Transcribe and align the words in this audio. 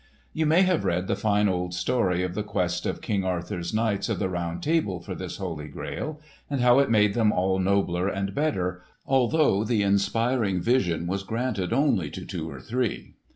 You 0.33 0.47
may 0.47 0.63
have 0.63 0.83
read 0.83 1.05
the 1.05 1.15
fine 1.15 1.47
old 1.47 1.75
story 1.75 2.23
of 2.23 2.33
the 2.33 2.41
quest 2.41 2.87
of 2.87 3.03
King 3.03 3.23
Arthur's 3.23 3.71
Knights 3.71 4.09
of 4.09 4.17
the 4.17 4.29
Round 4.29 4.63
Table 4.63 4.99
for 4.99 5.13
this 5.13 5.37
Holy 5.37 5.67
Grail, 5.67 6.19
and 6.49 6.59
how 6.59 6.79
it 6.79 6.89
made 6.89 7.13
them 7.13 7.31
all 7.31 7.59
nobler 7.59 8.07
and 8.07 8.33
better, 8.33 8.81
although 9.05 9.63
the 9.63 9.83
inspiring 9.83 10.59
vision 10.59 11.05
was 11.05 11.21
granted 11.21 11.71
only 11.71 12.09
to 12.09 12.25
two 12.25 12.49
or 12.49 12.59
three. 12.59 13.13